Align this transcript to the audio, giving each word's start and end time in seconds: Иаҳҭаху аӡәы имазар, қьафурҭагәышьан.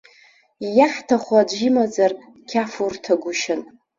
Иаҳҭаху 0.77 1.35
аӡәы 1.41 1.63
имазар, 1.67 2.11
қьафурҭагәышьан. 2.49 3.61